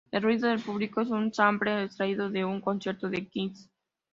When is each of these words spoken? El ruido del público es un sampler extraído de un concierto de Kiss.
El 0.09 0.23
ruido 0.23 0.49
del 0.49 0.59
público 0.59 1.01
es 1.01 1.09
un 1.09 1.31
sampler 1.31 1.83
extraído 1.83 2.31
de 2.31 2.43
un 2.43 2.59
concierto 2.59 3.07
de 3.07 3.27
Kiss. 3.27 3.69